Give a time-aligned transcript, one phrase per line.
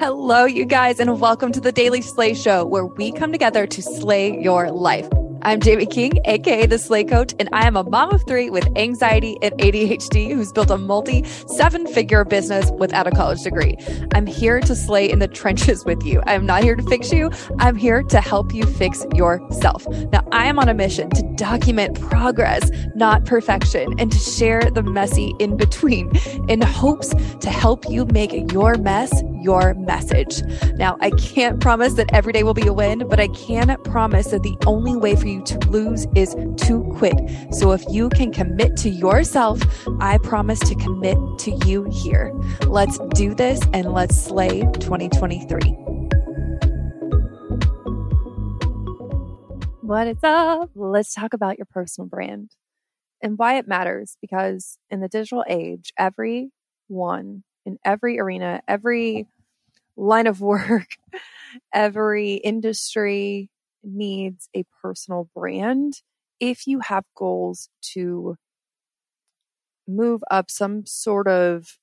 [0.00, 3.82] Hello, you guys, and welcome to the Daily Slay Show, where we come together to
[3.82, 5.06] slay your life.
[5.42, 8.66] I'm Jamie King, aka the Slay Coach, and I am a mom of three with
[8.76, 13.76] anxiety and ADHD who's built a multi seven figure business without a college degree.
[14.14, 16.22] I'm here to slay in the trenches with you.
[16.26, 19.86] I'm not here to fix you, I'm here to help you fix yourself.
[20.12, 24.82] Now, I am on a mission to document progress, not perfection, and to share the
[24.82, 26.14] messy in between
[26.48, 29.10] in hopes to help you make your mess
[29.42, 30.42] your message.
[30.74, 34.28] Now, I can't promise that every day will be a win, but I can promise
[34.28, 36.34] that the only way for you to lose is
[36.66, 37.18] to quit.
[37.52, 39.60] So if you can commit to yourself,
[40.00, 42.32] I promise to commit to you here.
[42.66, 45.60] Let's do this and let's slay 2023.
[49.82, 50.70] What is up?
[50.76, 52.52] Let's talk about your personal brand
[53.22, 59.26] and why it matters because in the digital age, everyone in every arena, every
[59.96, 60.88] line of work,
[61.72, 63.50] every industry
[63.82, 65.94] needs a personal brand.
[66.38, 68.36] If you have goals to
[69.86, 71.78] move up some sort of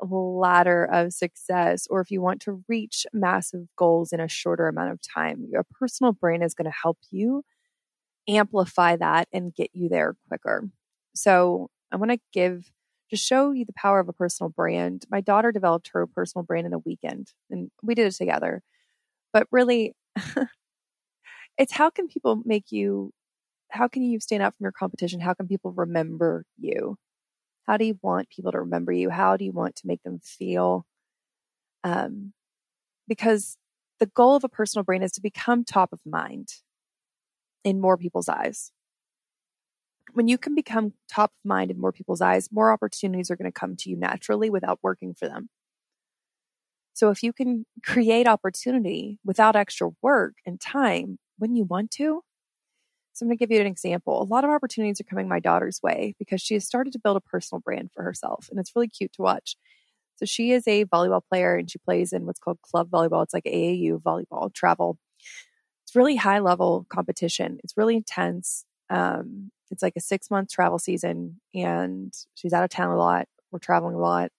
[0.00, 4.92] ladder of success or if you want to reach massive goals in a shorter amount
[4.92, 7.42] of time your personal brand is going to help you
[8.28, 10.68] amplify that and get you there quicker.
[11.14, 12.70] So i want to give
[13.10, 15.04] to show you the power of a personal brand.
[15.10, 18.62] My daughter developed her personal brand in a weekend and we did it together.
[19.32, 19.94] But really,
[21.58, 23.12] it's how can people make you,
[23.70, 25.20] how can you stand out from your competition?
[25.20, 26.96] How can people remember you?
[27.66, 29.10] How do you want people to remember you?
[29.10, 30.86] How do you want to make them feel?
[31.84, 32.32] Um,
[33.06, 33.56] because
[34.00, 36.48] the goal of a personal brand is to become top of mind
[37.64, 38.72] in more people's eyes
[40.12, 43.50] when you can become top of mind in more people's eyes, more opportunities are going
[43.50, 45.48] to come to you naturally without working for them.
[46.94, 52.22] So if you can create opportunity without extra work and time when you want to,
[53.12, 54.22] so I'm going to give you an example.
[54.22, 57.16] A lot of opportunities are coming my daughter's way because she has started to build
[57.16, 59.56] a personal brand for herself, and it's really cute to watch.
[60.18, 63.22] So she is a volleyball player and she plays in what's called club volleyball.
[63.22, 64.98] It's like AAU volleyball travel.
[65.84, 67.58] It's really high level competition.
[67.62, 68.64] It's really intense.
[68.90, 73.26] Um, it's like a six month travel season and she's out of town a lot.
[73.50, 74.30] We're traveling a lot.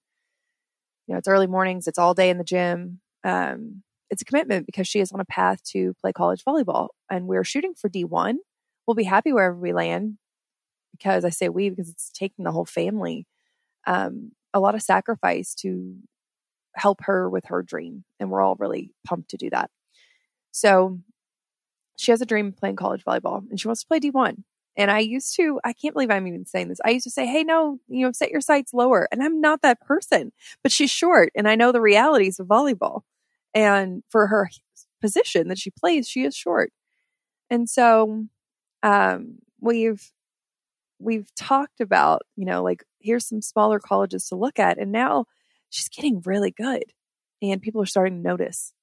[1.07, 2.99] You know, it's early mornings, it's all day in the gym.
[3.23, 7.27] Um, it's a commitment because she is on a path to play college volleyball and
[7.27, 8.35] we're shooting for D1.
[8.87, 10.17] We'll be happy wherever we land
[10.91, 13.27] because I say we because it's taking the whole family
[13.87, 15.95] um, a lot of sacrifice to
[16.75, 18.03] help her with her dream.
[18.19, 19.69] And we're all really pumped to do that.
[20.51, 20.99] So
[21.97, 24.43] she has a dream of playing college volleyball and she wants to play D1.
[24.79, 26.79] And I used to, I can't believe I'm even saying this.
[26.85, 29.09] I used to say, Hey, no, you know, set your sights lower.
[29.11, 30.31] And I'm not that person,
[30.63, 33.01] but she's short and I know the realities of volleyball.
[33.53, 34.49] And for her
[35.01, 36.71] position that she plays, she is short.
[37.49, 38.25] And so,
[38.81, 40.11] um, we've,
[40.99, 44.77] we've talked about, you know, like here's some smaller colleges to look at.
[44.77, 45.25] And now
[45.69, 46.85] she's getting really good
[47.41, 48.73] and people are starting to notice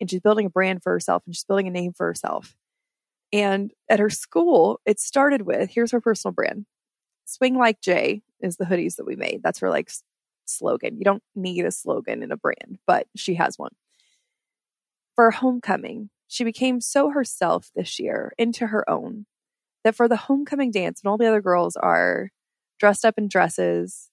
[0.00, 2.54] and she's building a brand for herself and she's building a name for herself.
[3.32, 6.66] And at her school, it started with here's her personal brand
[7.24, 9.40] Swing Like Jay is the hoodies that we made.
[9.42, 9.90] That's her like
[10.44, 10.98] slogan.
[10.98, 13.72] You don't need a slogan in a brand, but she has one.
[15.14, 19.26] For homecoming, she became so herself this year into her own
[19.84, 22.30] that for the homecoming dance, when all the other girls are
[22.78, 24.10] dressed up in dresses,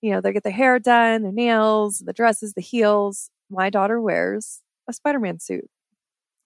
[0.00, 3.30] you know, they get their hair done, their nails, the dresses, the heels.
[3.50, 5.68] My daughter wears a Spider Man suit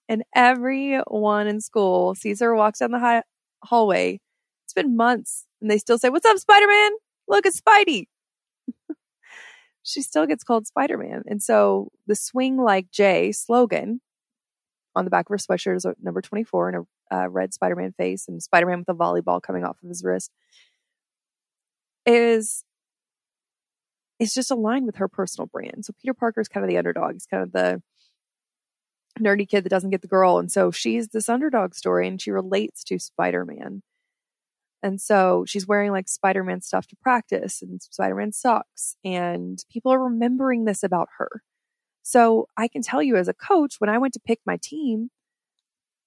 [0.09, 3.23] and everyone in school sees her walks down the
[3.63, 4.19] hallway.
[4.65, 6.91] It's been months and they still say, What's up, Spider Man?
[7.27, 8.05] Look, it's Spidey.
[9.83, 11.23] she still gets called Spider Man.
[11.27, 14.01] And so the swing like Jay slogan
[14.95, 17.93] on the back of her sweatshirt is number 24 and a uh, red Spider Man
[17.93, 20.31] face and Spider Man with a volleyball coming off of his wrist
[22.05, 22.63] is
[24.19, 25.85] is just aligned with her personal brand.
[25.85, 27.13] So Peter Parker is kind of the underdog.
[27.13, 27.81] He's kind of the
[29.19, 30.37] nerdy kid that doesn't get the girl.
[30.39, 33.83] And so she's this underdog story and she relates to Spider Man.
[34.83, 38.95] And so she's wearing like Spider Man stuff to practice and Spider Man socks.
[39.03, 41.41] And people are remembering this about her.
[42.03, 45.09] So I can tell you as a coach, when I went to pick my team,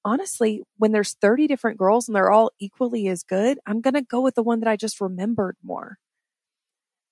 [0.05, 4.03] honestly, when there's 30 different girls and they're all equally as good, I'm going to
[4.03, 5.99] go with the one that I just remembered more.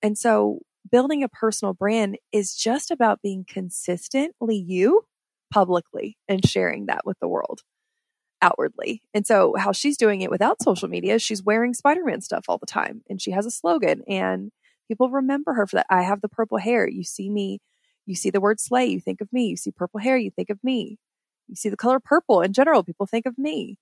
[0.01, 0.59] And so
[0.89, 5.03] building a personal brand is just about being consistently you
[5.51, 7.61] publicly and sharing that with the world
[8.41, 9.01] outwardly.
[9.13, 12.65] And so how she's doing it without social media, she's wearing Spider-Man stuff all the
[12.65, 14.51] time and she has a slogan and
[14.87, 15.87] people remember her for that.
[15.89, 16.87] I have the purple hair.
[16.87, 17.59] You see me
[18.05, 19.47] You see the word slay, you think of me.
[19.47, 20.97] You see purple hair, you think of me.
[21.47, 23.77] You see the color purple in general, people think of me.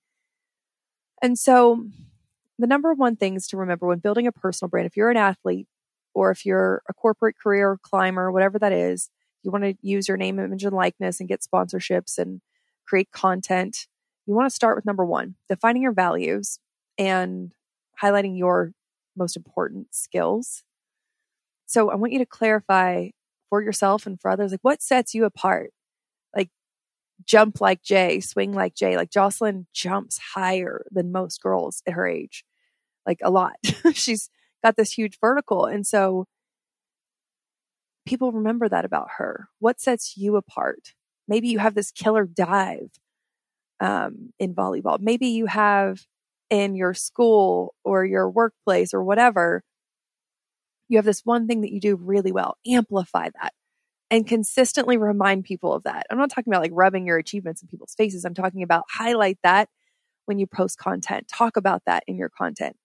[1.22, 1.86] And so,
[2.58, 5.66] the number one things to remember when building a personal brand, if you're an athlete
[6.14, 9.10] or if you're a corporate career climber, whatever that is,
[9.42, 12.40] you want to use your name, image, and likeness and get sponsorships and
[12.86, 13.86] create content.
[14.26, 16.58] You want to start with number one, defining your values
[16.98, 17.52] and
[18.02, 18.72] highlighting your
[19.16, 20.62] most important skills.
[21.66, 23.08] So I want you to clarify
[23.50, 25.70] for yourself and for others, like what sets you apart?
[26.34, 26.50] Like
[27.24, 28.96] jump like Jay, swing like Jay.
[28.96, 32.44] Like Jocelyn jumps higher than most girls at her age,
[33.06, 33.56] like a lot.
[33.92, 34.30] She's
[34.64, 35.66] got this huge vertical.
[35.66, 36.26] And so
[38.08, 39.48] people remember that about her.
[39.58, 40.94] What sets you apart?
[41.28, 42.90] Maybe you have this killer dive
[43.80, 44.98] um, in volleyball.
[44.98, 46.00] Maybe you have
[46.48, 49.62] in your school or your workplace or whatever,
[50.88, 52.56] you have this one thing that you do really well.
[52.66, 53.52] Amplify that
[54.10, 56.06] and consistently remind people of that.
[56.08, 58.24] I'm not talking about like rubbing your achievements in people's faces.
[58.24, 59.68] I'm talking about highlight that
[60.24, 61.28] when you post content.
[61.28, 62.76] Talk about that in your content.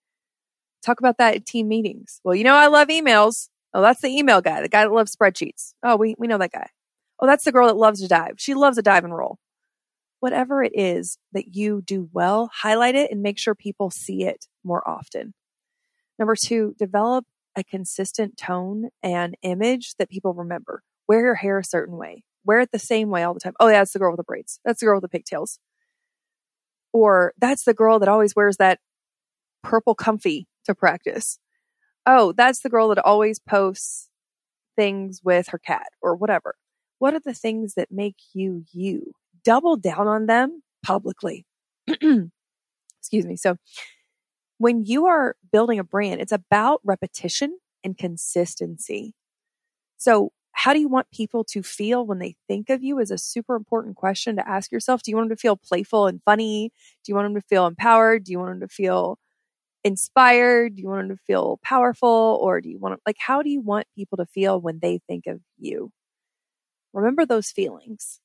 [0.86, 2.20] Talk about that at team meetings.
[2.26, 3.48] Well, you know, I love emails.
[3.74, 5.74] Oh, that's the email guy, the guy that loves spreadsheets.
[5.84, 6.68] Oh, we, we know that guy.
[7.20, 8.36] Oh, that's the girl that loves to dive.
[8.38, 9.40] She loves a dive and roll
[10.24, 14.46] whatever it is that you do well, highlight it and make sure people see it
[14.64, 15.34] more often.
[16.18, 17.26] Number two, develop
[17.58, 20.82] a consistent tone and image that people remember.
[21.10, 22.24] Wear your hair a certain way.
[22.46, 23.52] Wear it the same way all the time.
[23.60, 24.62] Oh, yeah, that's the girl with the braids.
[24.64, 25.60] That's the girl with the pigtails.
[26.94, 28.80] Or that's the girl that always wears that
[29.62, 31.38] purple comfy to practice.
[32.06, 34.10] Oh, that's the girl that always posts
[34.78, 36.56] things with her cat or whatever.
[37.00, 39.14] What are the things that make you you?
[39.46, 41.46] double down on them publicly.
[41.88, 43.36] Excuse me.
[43.38, 43.58] So
[44.58, 49.14] when you are building a brand, it's about repetition and consistency.
[49.98, 53.18] So how do you want people to feel when they think of you is a
[53.18, 55.04] super important question to ask yourself.
[55.04, 56.72] Do you want them to feel playful and funny?
[57.06, 58.26] Do you want them to feel empowered?
[58.26, 59.20] Do you want them to feel
[59.84, 60.76] inspired?
[60.76, 62.40] Do you want them to feel powerful?
[62.42, 65.00] Or do you want to, like, how do you want people to feel when they
[65.08, 65.92] think of you?
[66.94, 68.20] Remember those feelings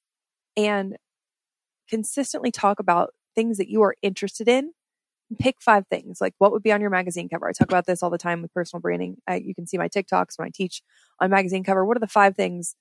[0.57, 0.97] and
[1.89, 4.73] consistently talk about things that you are interested in.
[5.39, 6.21] Pick five things.
[6.21, 7.49] Like what would be on your magazine cover?
[7.49, 9.17] I talk about this all the time with personal branding.
[9.27, 10.83] I, you can see my TikToks when I teach
[11.21, 11.85] on magazine cover.
[11.85, 12.75] What are the five things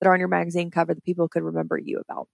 [0.00, 2.28] that are on your magazine cover that people could remember you about?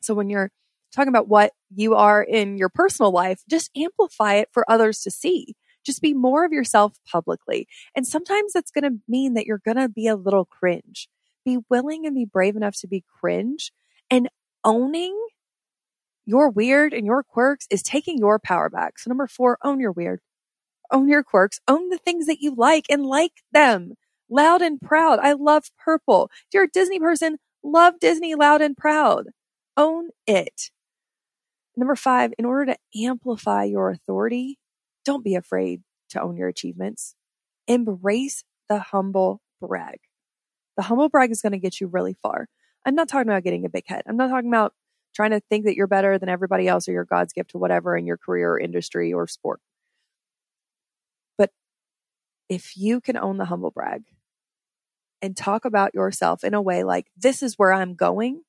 [0.00, 0.50] So when you're
[0.94, 5.10] talking about what you are in your personal life, just amplify it for others to
[5.10, 5.54] see.
[5.84, 7.66] Just be more of yourself publicly.
[7.96, 11.08] And sometimes that's going to mean that you're going to be a little cringe.
[11.44, 13.72] Be willing and be brave enough to be cringe
[14.10, 14.28] and
[14.64, 15.18] owning
[16.26, 18.98] your weird and your quirks is taking your power back.
[18.98, 20.20] So number four, own your weird,
[20.92, 23.94] own your quirks, own the things that you like and like them
[24.30, 25.18] loud and proud.
[25.18, 26.30] I love purple.
[26.32, 29.28] If you're a Disney person, love Disney loud and proud.
[29.76, 30.70] Own it.
[31.76, 34.58] Number five, in order to amplify your authority,
[35.04, 37.14] don't be afraid to own your achievements.
[37.66, 40.00] Embrace the humble brag.
[40.76, 42.48] The humble brag is going to get you really far.
[42.84, 44.02] I'm not talking about getting a big head.
[44.06, 44.74] I'm not talking about
[45.14, 47.96] trying to think that you're better than everybody else or you're God's gift to whatever
[47.96, 49.60] in your career or industry or sport.
[51.36, 51.50] But
[52.48, 54.02] if you can own the humble brag
[55.20, 58.42] and talk about yourself in a way like, this is where I'm going,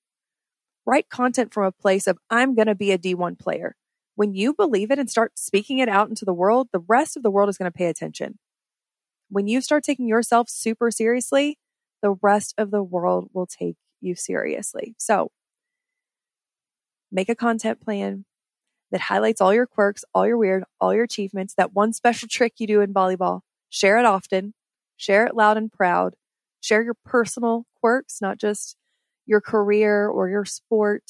[0.85, 3.75] write content from a place of, I'm going to be a D1 player.
[4.15, 7.23] When you believe it and start speaking it out into the world, the rest of
[7.23, 8.39] the world is going to pay attention.
[9.29, 11.57] When you start taking yourself super seriously,
[12.01, 14.95] the rest of the world will take you seriously.
[14.97, 15.31] So
[17.11, 18.25] make a content plan
[18.91, 22.53] that highlights all your quirks, all your weird, all your achievements, that one special trick
[22.57, 23.41] you do in volleyball.
[23.69, 24.53] Share it often,
[24.97, 26.15] share it loud and proud,
[26.59, 28.75] share your personal quirks, not just
[29.25, 31.03] your career or your sport.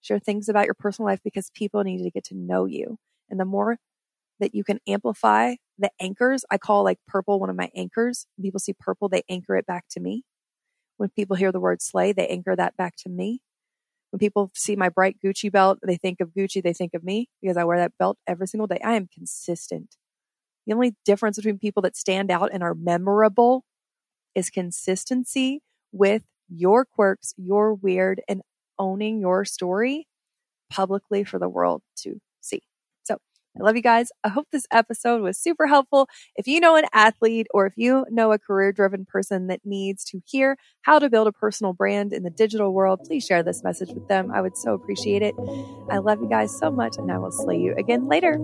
[0.00, 2.98] Share things about your personal life because people need to get to know you.
[3.28, 3.78] And the more
[4.40, 8.26] that you can amplify the anchors, I call like purple one of my anchors.
[8.36, 10.24] When people see purple, they anchor it back to me.
[10.96, 13.40] When people hear the word slay, they anchor that back to me.
[14.10, 17.28] When people see my bright Gucci belt, they think of Gucci, they think of me
[17.42, 18.80] because I wear that belt every single day.
[18.82, 19.96] I am consistent.
[20.66, 23.64] The only difference between people that stand out and are memorable
[24.34, 28.42] is consistency with your quirks, your weird, and
[28.78, 30.06] owning your story
[30.70, 32.62] publicly for the world to see.
[33.04, 33.16] So
[33.58, 34.10] I love you guys.
[34.24, 36.08] I hope this episode was super helpful.
[36.36, 40.04] If you know an athlete or if you know a career driven person that needs
[40.06, 43.62] to hear how to build a personal brand in the digital world, please share this
[43.64, 44.30] message with them.
[44.32, 45.34] I would so appreciate it.
[45.90, 48.38] I love you guys so much and I will slay you again later.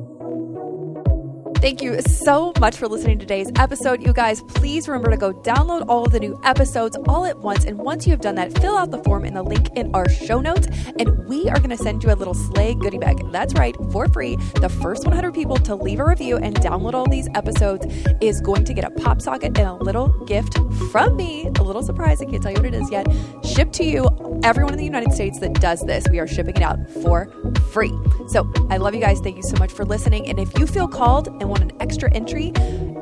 [1.65, 4.03] Thank you so much for listening to today's episode.
[4.03, 7.65] You guys, please remember to go download all of the new episodes all at once.
[7.65, 10.07] And once you have done that, fill out the form in the link in our
[10.07, 10.69] show notes.
[10.99, 13.17] And we are going to send you a little slay goodie bag.
[13.33, 14.37] That's right, for free.
[14.61, 17.87] The first 100 people to leave a review and download all these episodes
[18.21, 20.59] is going to get a pop socket and a little gift
[20.93, 21.47] from me.
[21.59, 22.21] A little surprise.
[22.21, 23.07] I can't tell you what it is yet.
[23.43, 24.07] Shipped to you.
[24.45, 27.33] Everyone in the United States that does this, we are shipping it out for
[27.73, 27.95] free.
[28.29, 29.21] So I love you guys.
[29.21, 30.29] Thank you so much for listening.
[30.29, 32.53] And if you feel called and want an extra entry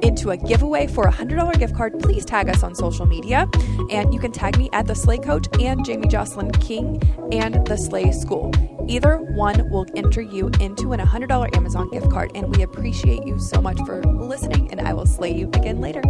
[0.03, 3.49] into a giveaway for a $100 gift card, please tag us on social media.
[3.91, 7.01] And you can tag me at The Slay Coach and Jamie Jocelyn King
[7.33, 8.53] and The Slay School.
[8.89, 12.33] Either one will enter you into an $100 Amazon gift card.
[12.35, 16.03] And we appreciate you so much for listening, and I will slay you again later.